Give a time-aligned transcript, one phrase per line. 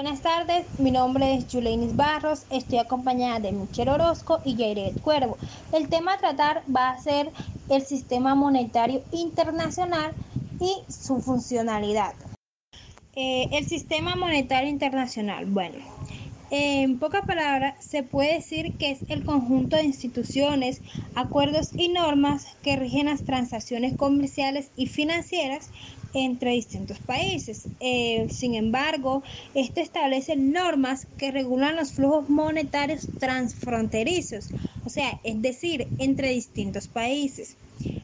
[0.00, 5.36] Buenas tardes, mi nombre es Julenis Barros, estoy acompañada de Michelle Orozco y Jairet Cuervo.
[5.72, 7.32] El tema a tratar va a ser
[7.68, 10.12] el sistema monetario internacional
[10.60, 12.14] y su funcionalidad.
[13.16, 15.78] Eh, el sistema monetario internacional, bueno,
[16.50, 20.82] en pocas palabras, se puede decir que es el conjunto de instituciones,
[21.14, 25.70] acuerdos y normas que rigen las transacciones comerciales y financieras
[26.12, 27.68] entre distintos países.
[27.80, 29.22] Eh, sin embargo,
[29.54, 34.50] esto establece normas que regulan los flujos monetarios transfronterizos,
[34.84, 37.58] o sea, es decir, entre distintos países.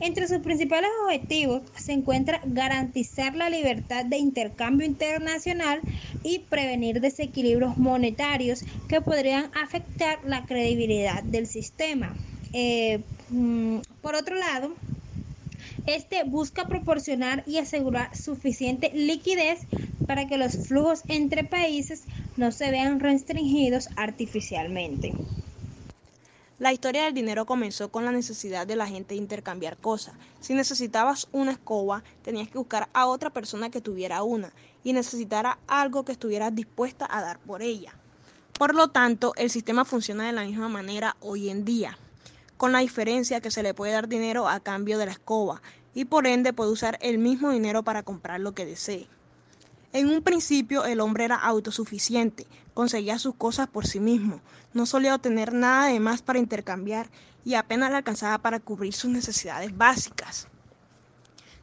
[0.00, 5.82] Entre sus principales objetivos se encuentra garantizar la libertad de intercambio internacional
[6.22, 12.16] y prevenir desequilibrios monetarios que podrían afectar la credibilidad del sistema.
[12.52, 14.76] Eh, mm, por otro lado,
[15.86, 19.66] este busca proporcionar y asegurar suficiente liquidez
[20.06, 22.04] para que los flujos entre países
[22.36, 25.14] no se vean restringidos artificialmente.
[26.58, 30.14] La historia del dinero comenzó con la necesidad de la gente de intercambiar cosas.
[30.40, 35.60] Si necesitabas una escoba, tenías que buscar a otra persona que tuviera una y necesitara
[35.68, 37.94] algo que estuviera dispuesta a dar por ella.
[38.58, 41.96] Por lo tanto, el sistema funciona de la misma manera hoy en día,
[42.56, 45.62] con la diferencia que se le puede dar dinero a cambio de la escoba
[45.94, 49.06] y por ende puede usar el mismo dinero para comprar lo que desee.
[49.98, 54.40] En un principio el hombre era autosuficiente, conseguía sus cosas por sí mismo,
[54.72, 57.08] no solía obtener nada de más para intercambiar
[57.44, 60.46] y apenas le alcanzaba para cubrir sus necesidades básicas.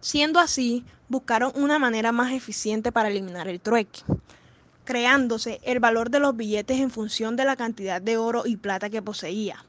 [0.00, 4.00] Siendo así, buscaron una manera más eficiente para eliminar el trueque,
[4.84, 8.90] creándose el valor de los billetes en función de la cantidad de oro y plata
[8.90, 9.64] que poseía.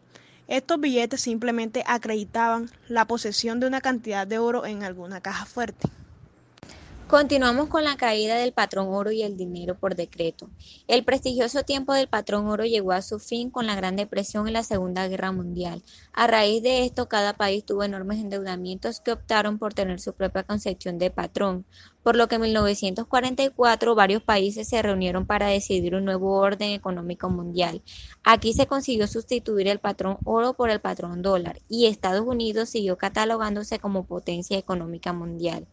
[0.47, 5.87] Estos billetes simplemente acreditaban la posesión de una cantidad de oro en alguna caja fuerte.
[7.07, 10.49] Continuamos con la caída del patrón oro y el dinero por decreto.
[10.87, 14.53] El prestigioso tiempo del patrón oro llegó a su fin con la Gran Depresión en
[14.53, 15.83] la Segunda Guerra Mundial.
[16.13, 20.41] A raíz de esto, cada país tuvo enormes endeudamientos que optaron por tener su propia
[20.41, 21.67] concepción de patrón,
[22.01, 27.29] por lo que en 1944 varios países se reunieron para decidir un nuevo orden económico
[27.29, 27.83] mundial.
[28.23, 32.97] Aquí se consiguió sustituir el patrón oro por el patrón dólar y Estados Unidos siguió
[32.97, 35.67] catalogándose como potencia económica mundial.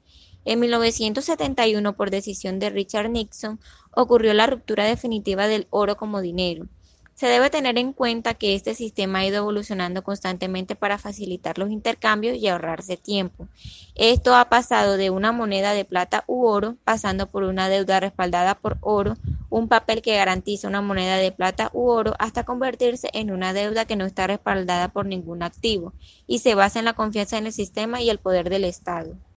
[0.45, 3.61] En 1971, por decisión de Richard Nixon,
[3.95, 6.67] ocurrió la ruptura definitiva del oro como dinero.
[7.15, 11.71] Se debe tener en cuenta que este sistema ha ido evolucionando constantemente para facilitar los
[11.71, 13.47] intercambios y ahorrarse tiempo.
[13.95, 18.57] Esto ha pasado de una moneda de plata u oro, pasando por una deuda respaldada
[18.57, 19.17] por oro,
[19.51, 23.85] un papel que garantiza una moneda de plata u oro, hasta convertirse en una deuda
[23.85, 25.93] que no está respaldada por ningún activo
[26.27, 29.17] y se basa en la confianza en el sistema y el poder del Estado.